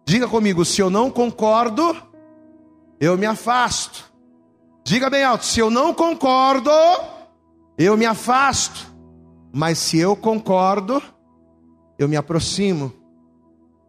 [0.06, 1.94] Diga comigo, se eu não concordo,
[2.98, 4.10] eu me afasto.
[4.82, 6.70] Diga bem alto, se eu não concordo,
[7.76, 8.87] eu me afasto.
[9.52, 11.02] Mas se eu concordo,
[11.98, 12.92] eu me aproximo.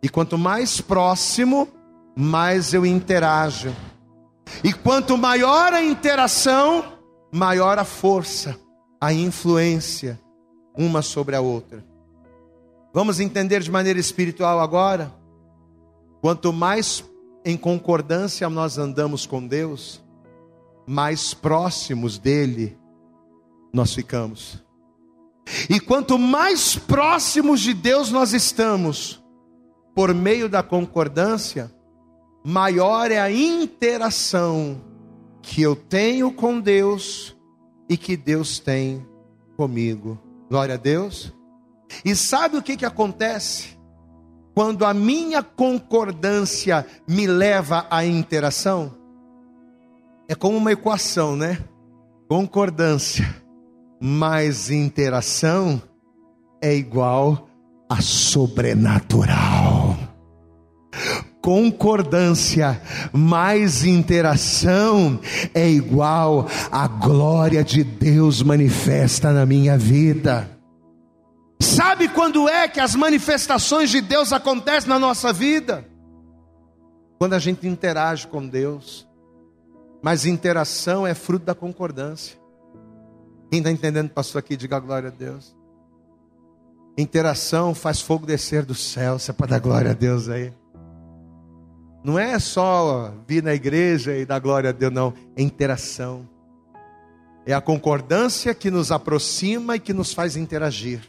[0.02, 1.68] E quanto mais próximo,
[2.16, 3.76] mais eu interajo.
[4.64, 6.94] E quanto maior a interação,
[7.32, 8.60] maior a força,
[9.00, 10.20] a influência
[10.78, 11.84] uma sobre a outra.
[12.94, 15.14] Vamos entender de maneira espiritual agora?
[16.22, 17.04] Quanto mais
[17.46, 20.02] em concordância nós andamos com Deus,
[20.88, 22.78] mais próximos dele
[23.74, 24.64] nós ficamos.
[25.70, 29.24] E quanto mais próximos de Deus nós estamos,
[29.96, 31.72] por meio da concordância,
[32.44, 34.82] maior é a interação
[35.42, 37.36] que eu tenho com Deus
[37.90, 39.06] e que Deus tem
[39.58, 40.20] comigo.
[40.50, 41.34] Glória a Deus.
[42.06, 43.78] E sabe o que, que acontece?
[44.54, 48.96] Quando a minha concordância me leva à interação?
[50.28, 51.64] É como uma equação, né?
[52.28, 53.39] Concordância
[54.00, 55.82] mais interação
[56.62, 57.50] é igual
[57.90, 59.98] a sobrenatural
[61.42, 62.82] concordância
[63.12, 65.20] mais interação
[65.54, 70.50] é igual a glória de Deus manifesta na minha vida.
[71.62, 75.86] Sabe quando é que as manifestações de Deus acontecem na nossa vida?
[77.18, 79.08] Quando a gente interage com Deus.
[80.02, 82.39] Mas interação é fruto da concordância.
[83.50, 85.56] Quem está entendendo, pastor, aqui, diga glória a Deus.
[86.98, 89.18] Interação faz fogo descer do céu.
[89.18, 90.54] Você pode dar glória a Deus aí.
[92.04, 95.14] Não é só vir na igreja e dar glória a Deus, não.
[95.36, 96.28] É interação.
[97.46, 101.02] É a concordância que nos aproxima e que nos faz interagir.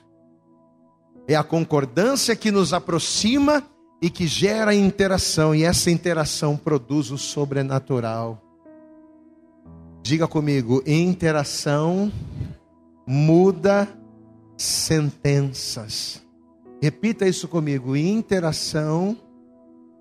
[1.29, 3.63] É a concordância que nos aproxima
[4.01, 5.55] e que gera interação.
[5.55, 8.41] E essa interação produz o sobrenatural.
[10.03, 12.11] Diga comigo: interação
[13.13, 13.89] muda
[14.57, 16.25] sentenças.
[16.81, 19.19] Repita isso comigo: interação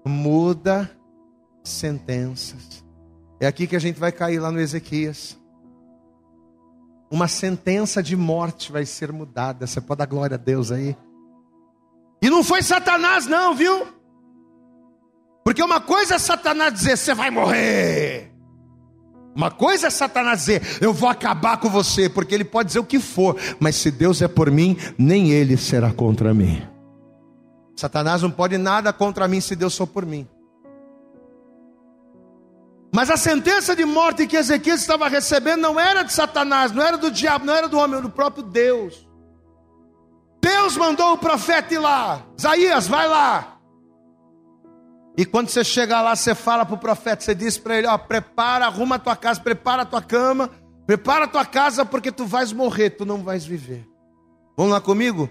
[0.05, 0.89] muda
[1.63, 2.85] sentenças.
[3.39, 5.39] É aqui que a gente vai cair lá no Ezequias.
[7.09, 9.65] Uma sentença de morte vai ser mudada.
[9.65, 10.95] Você pode dar glória a Deus aí.
[12.21, 13.87] E não foi Satanás, não, viu?
[15.43, 18.28] Porque uma coisa é Satanás dizer: você vai morrer.
[19.39, 22.09] Uma coisa é Satanás dizer: eu vou acabar com você.
[22.09, 23.37] Porque ele pode dizer o que for.
[23.57, 26.61] Mas se Deus é por mim, nem ele será contra mim.
[27.73, 30.27] Satanás não pode nada contra mim se Deus for por mim.
[32.93, 36.97] Mas a sentença de morte que Ezequias estava recebendo não era de Satanás, não era
[36.97, 39.07] do diabo, não era do homem, era do próprio Deus.
[40.41, 43.58] Deus mandou o profeta ir lá, Isaías, vai lá.
[45.19, 47.97] E quando você chega lá, você fala para o profeta, você diz para ele: ó,
[47.97, 50.49] prepara, arruma a tua casa, prepara a tua cama,
[50.87, 53.85] prepara a tua casa, porque tu vais morrer, tu não vais viver.
[54.55, 55.29] Vamos lá comigo?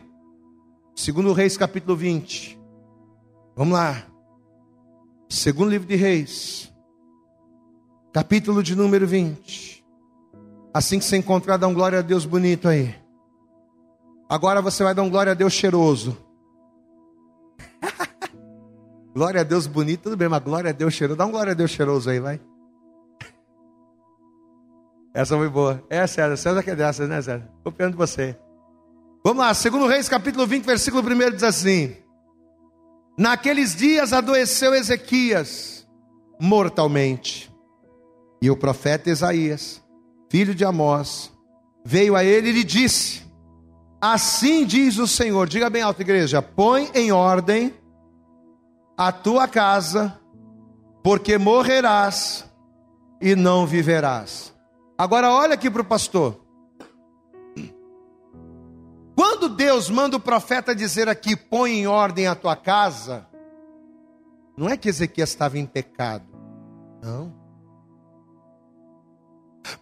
[0.95, 2.61] Segundo Reis, capítulo 20.
[3.57, 4.05] Vamos lá.
[5.27, 6.71] Segundo livro de Reis,
[8.13, 9.83] capítulo de número 20.
[10.75, 12.95] Assim que você encontrar, dá um glória a Deus bonito aí.
[14.29, 16.28] Agora você vai dar um glória a Deus cheiroso.
[19.19, 21.19] Glória a Deus bonito, tudo bem, mas glória a Deus cheiroso.
[21.19, 22.41] Dá um glória a Deus cheiroso aí, vai.
[25.13, 25.85] Essa foi boa.
[25.91, 26.37] É, César.
[26.37, 27.51] César que é dessas, né, César?
[27.65, 28.39] Copiando de você.
[29.25, 31.97] Vamos lá, segundo Reis, capítulo 20, versículo 1 diz assim:
[33.19, 35.85] Naqueles dias adoeceu Ezequias
[36.41, 37.53] mortalmente.
[38.41, 39.83] E o profeta Isaías,
[40.31, 41.33] filho de Amós,
[41.85, 43.25] veio a ele e lhe disse:
[44.01, 47.75] Assim diz o Senhor, diga bem alto, igreja: põe em ordem
[48.99, 50.19] a tua casa,
[51.05, 52.45] porque morrerás
[53.21, 54.53] e não viverás.
[54.99, 56.45] Agora olha aqui para o pastor.
[59.15, 63.27] Quando Deus manda o profeta dizer aqui, põe em ordem a tua casa,
[64.57, 66.27] não é que Ezequias estava em pecado,
[67.01, 67.39] não.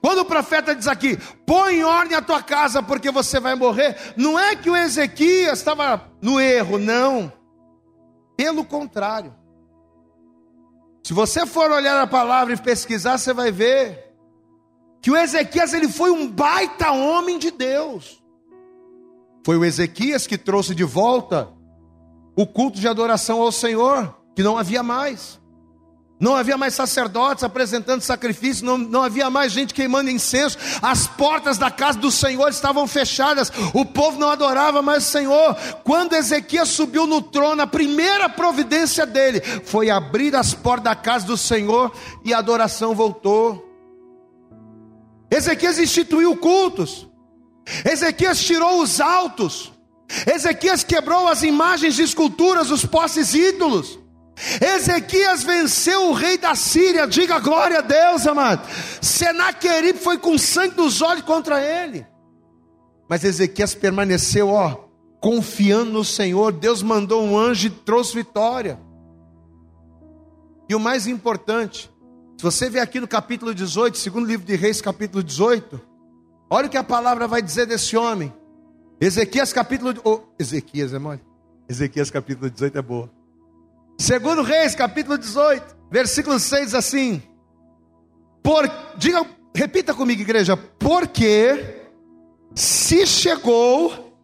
[0.01, 3.97] Quando o profeta diz aqui, põe em ordem a tua casa porque você vai morrer,
[4.17, 7.33] não é que o Ezequias estava no erro, não.
[8.37, 9.35] Pelo contrário.
[11.03, 14.13] Se você for olhar a palavra e pesquisar, você vai ver
[15.01, 18.23] que o Ezequias ele foi um baita homem de Deus.
[19.45, 21.49] Foi o Ezequias que trouxe de volta
[22.37, 25.41] o culto de adoração ao Senhor, que não havia mais.
[26.19, 31.59] Não havia mais sacerdotes apresentando sacrifício, não, não havia mais gente queimando incenso, as portas
[31.59, 35.55] da casa do Senhor estavam fechadas, o povo não adorava mais o Senhor.
[35.85, 41.27] Quando Ezequias subiu no trono, a primeira providência dele foi abrir as portas da casa
[41.27, 43.63] do Senhor e a adoração voltou.
[45.31, 47.07] Ezequias instituiu cultos,
[47.85, 49.71] Ezequias tirou os altos,
[50.27, 54.06] Ezequias quebrou as imagens de esculturas, os postes ídolos.
[54.61, 58.69] Ezequias venceu o rei da Síria, diga glória a Deus, amado.
[59.01, 62.07] Senaqueribe foi com sangue dos olhos contra ele.
[63.09, 64.89] Mas Ezequias permaneceu, ó,
[65.21, 66.53] confiando no Senhor.
[66.53, 68.79] Deus mandou um anjo e trouxe vitória.
[70.69, 71.91] E o mais importante,
[72.37, 75.81] se você ver aqui no capítulo 18, segundo livro de Reis, capítulo 18,
[76.51, 78.33] olha o que a palavra vai dizer desse homem.
[79.01, 79.95] Ezequias capítulo.
[80.05, 81.21] Oh, Ezequias é mole?
[81.69, 83.16] Ezequias capítulo 18 é boa.
[83.99, 87.23] Segundo Reis, capítulo 18, versículo 6 assim.
[88.43, 91.89] Por, diga, repita comigo, igreja, porque
[92.55, 94.15] se chegou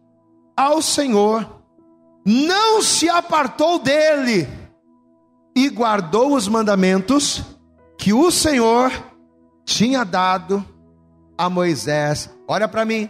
[0.55, 1.63] ao Senhor,
[2.23, 4.47] não se apartou dele
[5.55, 7.41] e guardou os mandamentos
[7.97, 8.91] que o Senhor
[9.65, 10.63] tinha dado
[11.35, 12.29] a Moisés.
[12.47, 13.09] Olha para mim,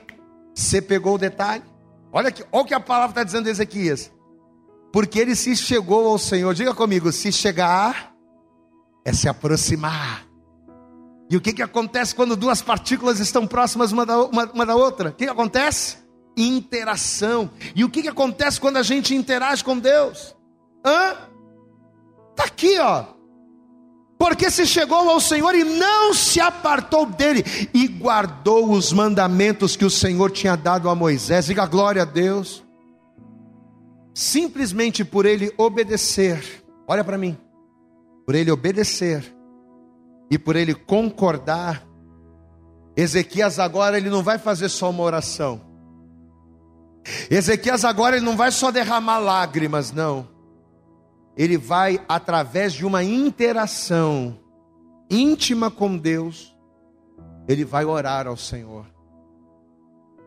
[0.55, 1.63] você pegou o detalhe?
[2.11, 4.11] Olha, aqui, olha o que a palavra está dizendo de Ezequias
[4.93, 6.53] porque ele se chegou ao Senhor.
[6.53, 8.13] Diga comigo: se chegar
[9.03, 10.23] é se aproximar.
[11.31, 14.75] E o que, que acontece quando duas partículas estão próximas uma da, uma, uma da
[14.75, 15.09] outra?
[15.09, 15.97] O que, que acontece?
[16.37, 17.49] Interação.
[17.75, 20.35] E o que, que acontece quando a gente interage com Deus?
[20.85, 21.17] Hã?
[22.29, 23.05] Está aqui, ó.
[24.19, 29.85] Porque se chegou ao Senhor e não se apartou dele, e guardou os mandamentos que
[29.85, 31.47] o Senhor tinha dado a Moisés.
[31.47, 32.62] Diga glória a Deus
[34.13, 37.37] simplesmente por ele obedecer, olha para mim,
[38.25, 39.35] por ele obedecer
[40.29, 41.85] e por ele concordar,
[42.95, 45.61] Ezequias agora ele não vai fazer só uma oração.
[47.29, 50.27] Ezequias agora ele não vai só derramar lágrimas, não.
[51.35, 54.39] Ele vai através de uma interação
[55.09, 56.55] íntima com Deus,
[57.47, 58.85] ele vai orar ao Senhor.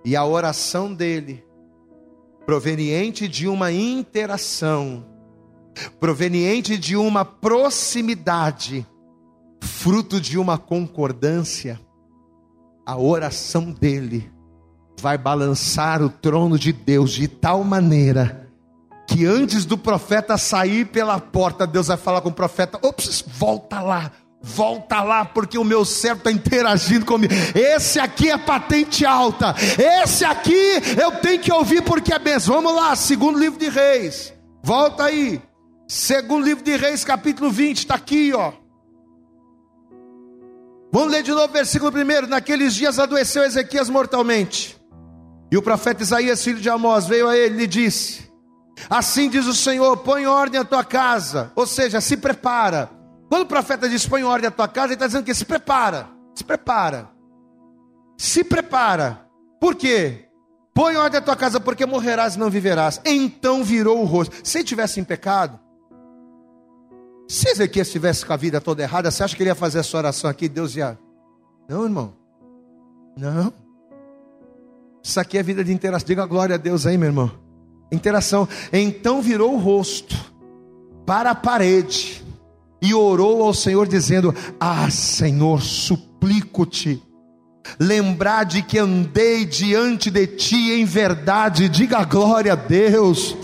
[0.05, 1.46] E a oração dele
[2.47, 5.05] proveniente de uma interação,
[5.99, 8.87] proveniente de uma proximidade,
[9.61, 11.81] fruto de uma concordância,
[12.87, 14.31] a oração dele
[15.01, 18.49] vai balançar o trono de Deus de tal maneira
[19.09, 23.81] que antes do profeta sair pela porta, Deus vai falar com o profeta: ops, volta
[23.81, 24.13] lá,
[24.49, 27.35] Volta lá, porque o meu servo está interagindo comigo.
[27.53, 29.57] Esse aqui é patente alta.
[29.77, 30.55] Esse aqui
[31.03, 32.55] eu tenho que ouvir porque é benção.
[32.55, 34.33] Vamos lá, segundo livro de Reis.
[34.63, 35.43] Volta aí.
[35.89, 38.53] Segundo livro de Reis, capítulo 20, está aqui, ó.
[40.93, 42.29] Vamos ler de novo o versículo primeiro.
[42.29, 44.81] Naqueles dias adoeceu Ezequias mortalmente.
[45.51, 48.31] E o profeta Isaías, filho de Amós, veio a ele e lhe disse:
[48.89, 52.96] Assim diz o Senhor: põe ordem à tua casa, ou seja, se prepara
[53.29, 56.09] quando o profeta diz põe ordem à tua casa, ele está dizendo que se prepara,
[56.35, 57.09] se prepara,
[58.17, 59.27] se prepara.
[59.61, 60.27] Por quê?
[60.73, 63.01] Põe ordem à tua casa, porque morrerás e não viverás.
[63.05, 64.37] Então virou o rosto.
[64.45, 65.59] Se ele tivesse em pecado,
[67.29, 69.97] se Ezequias estivesse com a vida toda errada, você acha que ele ia fazer essa
[69.97, 70.49] oração aqui?
[70.49, 70.99] Deus ia.
[71.69, 72.15] Não, irmão.
[73.17, 73.53] Não.
[75.03, 76.07] Isso aqui é vida de interação.
[76.07, 77.33] Diga glória a Deus aí, meu irmão.
[77.91, 78.49] Interação.
[78.73, 80.15] Então virou o rosto
[81.05, 82.26] para a parede
[82.81, 87.03] e orou ao Senhor, dizendo: Ah, Senhor, suplico-te
[87.79, 93.37] lembrar de que andei diante de ti em verdade, diga glória a Deus.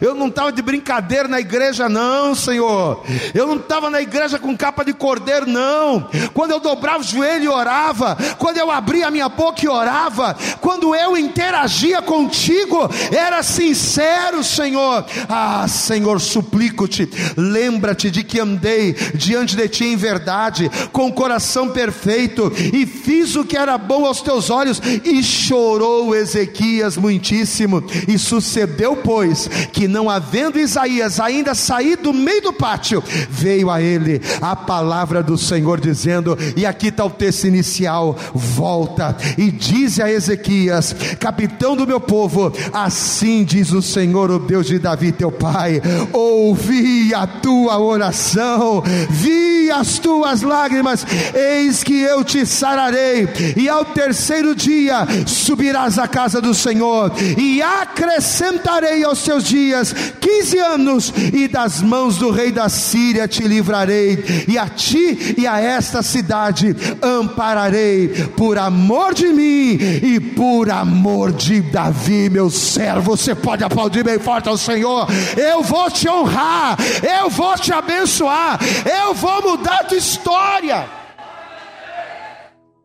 [0.00, 3.02] Eu não estava de brincadeira na igreja, não, Senhor.
[3.34, 6.08] Eu não estava na igreja com capa de cordeiro, não.
[6.34, 10.36] Quando eu dobrava o joelho e orava, quando eu abria a minha boca e orava,
[10.60, 15.04] quando eu interagia contigo, era sincero, Senhor.
[15.28, 21.70] Ah, Senhor, suplico-te, lembra-te de que andei diante de ti em verdade, com o coração
[21.70, 24.80] perfeito, e fiz o que era era bom aos teus olhos.
[25.04, 27.84] E chorou Ezequias muitíssimo.
[28.06, 33.82] E sucedeu, pois, que não havendo Isaías ainda saído do meio do pátio, veio a
[33.82, 40.02] ele a palavra do Senhor dizendo: E aqui está o texto inicial: volta e dize
[40.02, 45.30] a Ezequias, capitão do meu povo, assim diz o Senhor, o Deus de Davi, teu
[45.30, 51.04] pai: ouvi a tua oração, vi as tuas lágrimas,
[51.34, 53.28] eis que eu te sararei
[53.58, 60.58] e ao terceiro dia subirás à casa do Senhor, e acrescentarei aos seus dias quinze
[60.58, 65.58] anos, e das mãos do rei da Síria te livrarei, e a ti e a
[65.58, 73.16] esta cidade ampararei, por amor de mim e por amor de Davi, meu servo.
[73.16, 75.08] Você pode aplaudir bem forte ao Senhor.
[75.36, 78.58] Eu vou te honrar, eu vou te abençoar,
[79.02, 80.97] eu vou mudar a tua história.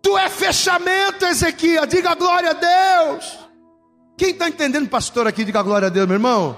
[0.04, 1.86] Tu é fechamento, Ezequiel.
[1.86, 3.40] Diga glória a Deus.
[4.18, 6.58] Quem está entendendo, pastor, aqui, diga glória a Deus, meu irmão.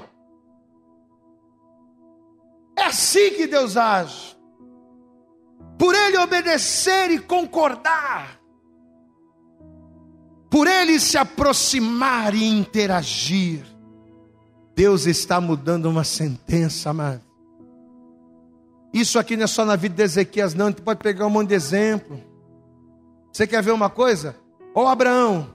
[2.75, 4.35] É assim que Deus age.
[5.77, 8.39] Por ele obedecer e concordar.
[10.49, 13.63] Por ele se aproximar e interagir.
[14.75, 17.21] Deus está mudando uma sentença, amado.
[18.91, 20.67] Isso aqui não é só na vida de Ezequias, não.
[20.67, 22.34] A gente pode pegar um monte de exemplo.
[23.35, 24.33] Você quer ver uma coisa?
[24.73, 25.53] Ou Abraão.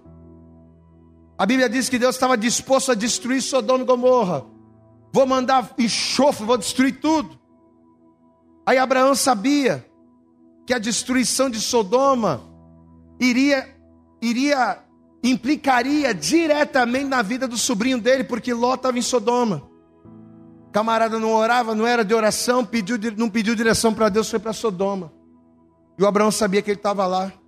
[1.39, 4.45] A Bíblia diz que Deus estava disposto a destruir Sodoma e Gomorra.
[5.11, 7.41] Vou mandar enxofre, vou destruir tudo.
[8.67, 9.87] Aí Abraão sabia
[10.67, 12.43] que a destruição de Sodoma
[13.19, 13.75] iria
[14.21, 14.81] iria
[15.25, 19.63] implicaria diretamente na vida do sobrinho dele, porque Ló estava em Sodoma.
[20.71, 24.53] Camarada não orava, não era de oração, pediu, não pediu direção para Deus, foi para
[24.53, 25.11] Sodoma.
[25.99, 27.40] E o Abraão sabia que ele estava lá.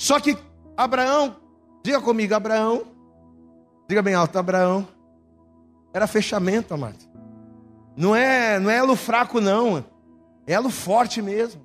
[0.00, 0.34] Só que
[0.74, 1.36] Abraão,
[1.84, 2.84] diga comigo, Abraão,
[3.86, 4.88] diga bem alto, Abraão,
[5.92, 6.96] era fechamento, amado.
[7.94, 9.84] Não é, não é elo fraco, não,
[10.46, 11.60] é elo forte mesmo.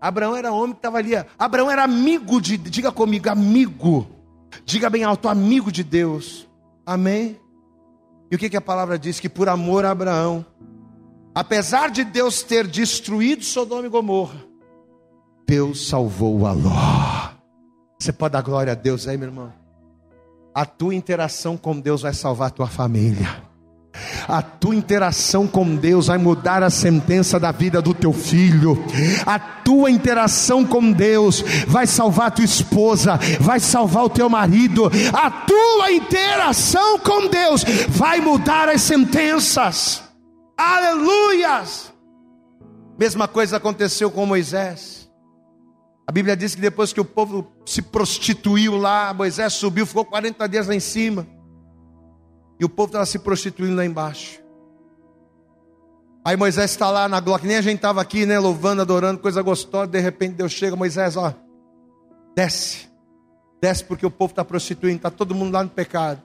[0.00, 1.12] Abraão era homem que estava ali.
[1.38, 4.08] Abraão era amigo de, diga comigo, amigo.
[4.64, 6.48] Diga bem alto, amigo de Deus.
[6.84, 7.38] Amém?
[8.28, 9.20] E o que, que a palavra diz?
[9.20, 10.44] Que por amor a Abraão,
[11.32, 14.44] apesar de Deus ter destruído Sodoma e Gomorra,
[15.46, 17.25] Deus salvou a Ló.
[17.98, 19.52] Você pode dar glória a Deus aí, meu irmão?
[20.54, 23.46] A tua interação com Deus vai salvar a tua família.
[24.28, 28.82] A tua interação com Deus vai mudar a sentença da vida do teu filho.
[29.24, 34.90] A tua interação com Deus vai salvar a tua esposa, vai salvar o teu marido.
[35.12, 40.02] A tua interação com Deus vai mudar as sentenças.
[40.56, 41.92] Aleluias!
[42.98, 45.05] Mesma coisa aconteceu com Moisés.
[46.08, 50.48] A Bíblia diz que depois que o povo se prostituiu lá, Moisés subiu, ficou 40
[50.48, 51.26] dias lá em cima.
[52.60, 54.40] E o povo estava se prostituindo lá embaixo.
[56.24, 58.38] Aí Moisés está lá na glória, que nem a gente estava aqui, né?
[58.38, 59.86] Louvando, adorando, coisa gostosa.
[59.86, 61.34] De repente Deus chega, Moisés, ó,
[62.34, 62.88] desce.
[63.60, 66.22] Desce porque o povo está prostituindo, está todo mundo lá no pecado.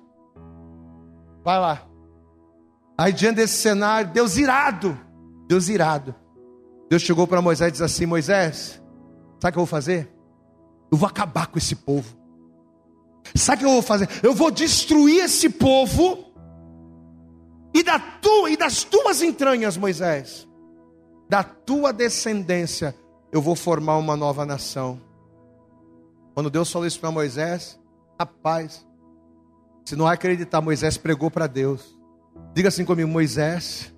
[1.44, 1.84] Vai lá.
[2.98, 4.98] Aí diante desse cenário, Deus irado,
[5.48, 6.14] Deus irado.
[6.90, 8.81] Deus chegou para Moisés e disse assim: Moisés,
[9.42, 10.10] Sabe o que eu vou fazer?
[10.92, 12.16] Eu vou acabar com esse povo.
[13.36, 14.08] Sabe o que eu vou fazer?
[14.22, 16.32] Eu vou destruir esse povo
[17.74, 20.48] e, da tua, e das tuas entranhas, Moisés,
[21.28, 22.96] da tua descendência,
[23.32, 25.02] eu vou formar uma nova nação.
[26.36, 27.80] Quando Deus falou isso para Moisés,
[28.20, 28.86] rapaz,
[29.86, 31.98] se não acreditar, Moisés pregou para Deus.
[32.54, 33.94] Diga assim comigo, Moisés.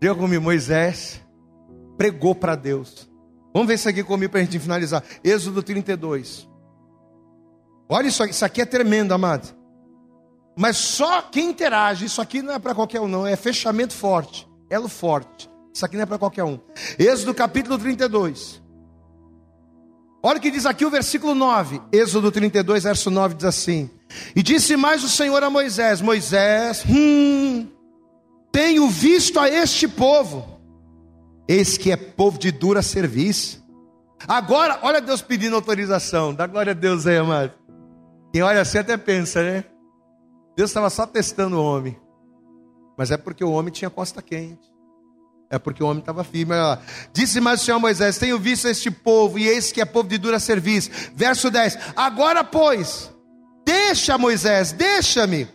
[0.00, 1.20] Diga comigo, Moisés
[1.96, 3.08] pregou para Deus.
[3.54, 5.04] Vamos ver isso aqui comigo para a gente finalizar.
[5.22, 6.48] Êxodo 32.
[7.88, 9.54] Olha isso aqui, isso aqui é tremendo, amado.
[10.56, 14.48] Mas só quem interage, isso aqui não é para qualquer um, não, é fechamento forte,
[14.68, 15.48] elo forte.
[15.72, 16.58] Isso aqui não é para qualquer um.
[16.98, 18.60] Êxodo capítulo 32.
[20.20, 21.80] Olha o que diz aqui o versículo 9.
[21.92, 23.88] Êxodo 32, verso 9 diz assim:
[24.34, 27.68] E disse mais o Senhor a Moisés: Moisés, hum,
[28.50, 30.53] tenho visto a este povo
[31.46, 33.62] Eis que é povo de dura serviço.
[34.26, 36.34] Agora, olha Deus pedindo autorização.
[36.34, 37.52] Dá glória a Deus aí, amado.
[38.32, 39.64] Quem olha assim até pensa, né?
[40.56, 41.98] Deus estava só testando o homem.
[42.96, 44.72] Mas é porque o homem tinha costa quente.
[45.50, 46.54] É porque o homem estava firme.
[47.12, 50.18] Disse mais o Senhor Moisés: Tenho visto este povo, e eis que é povo de
[50.18, 50.90] dura serviço.
[51.14, 53.12] Verso 10: Agora, pois,
[53.64, 55.46] deixa Moisés, deixa-me,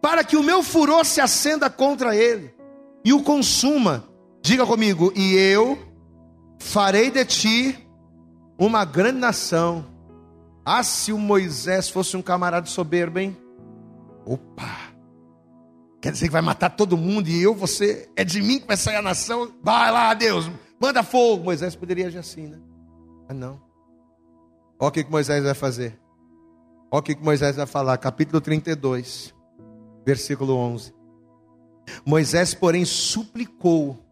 [0.00, 2.54] para que o meu furor se acenda contra ele
[3.04, 4.04] e o consuma
[4.44, 5.78] Diga comigo, e eu
[6.60, 7.88] farei de ti
[8.58, 9.86] uma grande nação.
[10.62, 13.34] Ah, se o Moisés fosse um camarada soberbo, hein?
[14.26, 14.92] Opa!
[15.98, 18.76] Quer dizer que vai matar todo mundo e eu, você, é de mim que vai
[18.76, 19.50] sair a nação?
[19.62, 21.44] Vai lá, Deus, manda fogo.
[21.44, 22.58] Moisés poderia agir assim, né?
[23.26, 23.62] Mas não.
[24.78, 25.98] Olha o que, que Moisés vai fazer.
[26.90, 29.34] Olha o que, que Moisés vai falar, capítulo 32,
[30.04, 30.92] versículo 11.
[32.04, 34.03] Moisés, porém, suplicou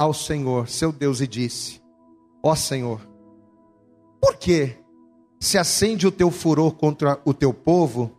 [0.00, 1.78] ao Senhor, seu Deus, e disse:
[2.42, 3.06] Ó Senhor,
[4.18, 4.74] por que
[5.38, 8.10] se acende o teu furor contra o teu povo,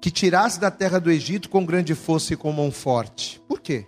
[0.00, 3.40] que tirasse da terra do Egito com grande força e com mão forte.
[3.48, 3.86] Por quê?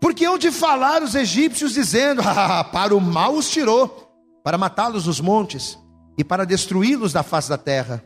[0.00, 4.08] Porque onde falar os egípcios dizendo: ah, para o mal os tirou,
[4.44, 5.76] para matá-los nos montes
[6.16, 8.04] e para destruí-los da face da terra.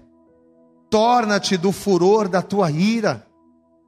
[0.88, 3.26] Torna-te do furor da tua ira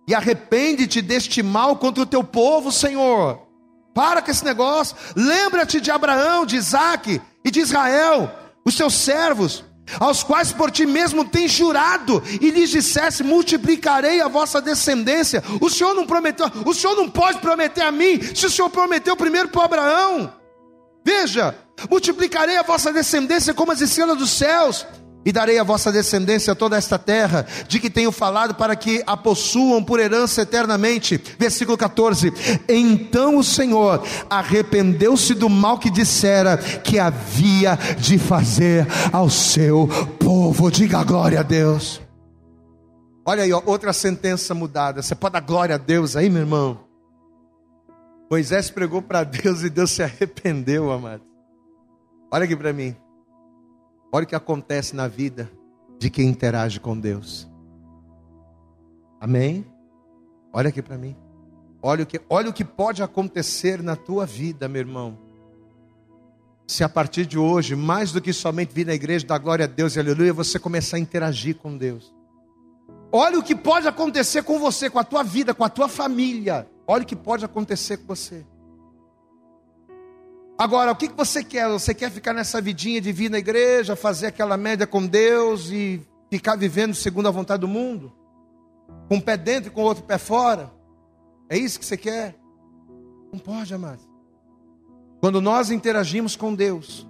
[0.07, 3.54] e arrepende-te deste mal contra o teu povo, Senhor.
[3.95, 4.97] Para com esse negócio.
[5.15, 8.31] Lembra-te de Abraão, de Isaac e de Israel,
[8.65, 9.65] os seus servos,
[10.01, 15.43] aos quais por ti mesmo tens jurado, e lhes dissesse: multiplicarei a vossa descendência.
[15.61, 19.17] O Senhor não prometeu, o Senhor não pode prometer a mim, se o Senhor prometeu
[19.17, 20.33] primeiro para Abraão.
[21.05, 21.55] Veja,
[21.91, 24.87] multiplicarei a vossa descendência como as estrelas dos céus
[25.25, 29.17] e darei à vossa descendência toda esta terra, de que tenho falado, para que a
[29.17, 31.21] possuam por herança eternamente.
[31.39, 32.33] Versículo 14:
[32.69, 40.71] Então o Senhor arrependeu-se do mal que dissera que havia de fazer ao seu povo.
[40.71, 42.01] Diga glória a Deus.
[43.27, 45.01] Olha aí, ó, outra sentença mudada.
[45.01, 46.81] Você pode dar glória a Deus aí, meu irmão?
[48.31, 51.23] Moisés pregou para Deus e Deus se arrependeu, amado.
[52.31, 52.95] Olha aqui para mim.
[54.15, 55.51] Olha o que acontece na vida
[55.99, 57.51] de quem interage com Deus.
[59.21, 59.67] Amém?
[60.53, 61.17] Olha aqui para mim.
[61.83, 65.19] Olha o, que, olha o que pode acontecer na tua vida, meu irmão.
[66.65, 69.67] Se a partir de hoje, mais do que somente vir na igreja, dar glória a
[69.67, 72.15] Deus e aleluia, você começar a interagir com Deus.
[73.11, 76.71] Olha o que pode acontecer com você, com a tua vida, com a tua família.
[76.87, 78.47] Olha o que pode acontecer com você.
[80.57, 81.69] Agora, o que você quer?
[81.69, 86.01] Você quer ficar nessa vidinha de vir na igreja, fazer aquela média com Deus e
[86.31, 88.13] ficar vivendo segundo a vontade do mundo?
[89.09, 90.73] Com um pé dentro e com o outro pé fora?
[91.49, 92.37] É isso que você quer?
[93.33, 94.01] Não pode, amado.
[95.21, 97.07] Quando nós interagimos com Deus,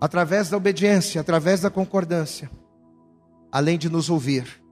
[0.00, 2.48] através da obediência, através da concordância,
[3.50, 4.62] além de nos ouvir,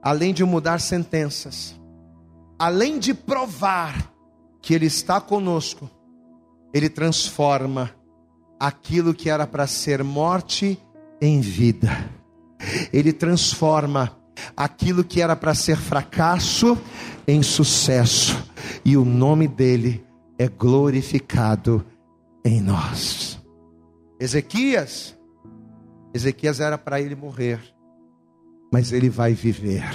[0.00, 1.78] além de mudar sentenças,
[2.56, 4.12] além de provar
[4.62, 5.90] que Ele está conosco,
[6.72, 7.90] ele transforma
[8.58, 10.78] aquilo que era para ser morte
[11.20, 11.90] em vida.
[12.92, 14.16] Ele transforma
[14.56, 16.78] aquilo que era para ser fracasso
[17.26, 18.44] em sucesso.
[18.84, 20.04] E o nome dele
[20.38, 21.84] é glorificado
[22.44, 23.40] em nós.
[24.18, 25.18] Ezequias,
[26.12, 27.60] Ezequias era para ele morrer,
[28.72, 29.90] mas ele vai viver.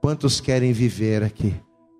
[0.00, 1.54] Quantos querem viver aqui?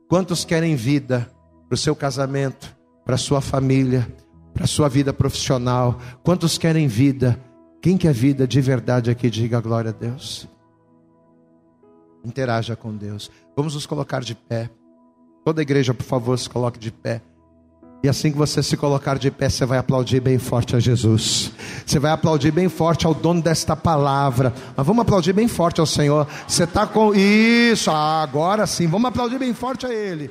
[0.08, 1.30] Quantos querem vida
[1.68, 2.77] para o seu casamento?
[3.08, 4.06] Para sua família,
[4.52, 5.98] para sua vida profissional.
[6.22, 7.40] Quantos querem vida?
[7.80, 10.46] Quem quer vida de verdade aqui, diga glória a Deus.
[12.22, 13.30] Interaja com Deus.
[13.56, 14.68] Vamos nos colocar de pé.
[15.42, 17.22] Toda a igreja, por favor, se coloque de pé.
[18.04, 21.50] E assim que você se colocar de pé, você vai aplaudir bem forte a Jesus.
[21.86, 24.52] Você vai aplaudir bem forte ao dono desta palavra.
[24.76, 26.28] Mas vamos aplaudir bem forte ao Senhor.
[26.46, 28.86] Você está com isso, agora sim.
[28.86, 30.30] Vamos aplaudir bem forte a Ele.